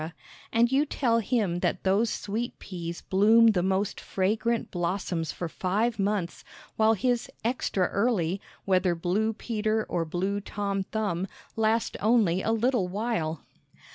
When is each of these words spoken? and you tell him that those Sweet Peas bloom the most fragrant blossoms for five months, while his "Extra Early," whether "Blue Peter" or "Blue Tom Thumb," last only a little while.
and 0.51 0.71
you 0.71 0.83
tell 0.83 1.19
him 1.19 1.59
that 1.59 1.83
those 1.83 2.09
Sweet 2.09 2.57
Peas 2.57 3.01
bloom 3.01 3.49
the 3.51 3.61
most 3.61 3.99
fragrant 4.01 4.71
blossoms 4.71 5.31
for 5.31 5.47
five 5.47 5.99
months, 5.99 6.43
while 6.75 6.95
his 6.95 7.29
"Extra 7.45 7.87
Early," 7.87 8.41
whether 8.65 8.95
"Blue 8.95 9.31
Peter" 9.31 9.85
or 9.87 10.03
"Blue 10.03 10.39
Tom 10.41 10.81
Thumb," 10.85 11.27
last 11.55 11.97
only 12.01 12.41
a 12.41 12.51
little 12.51 12.87
while. 12.87 13.43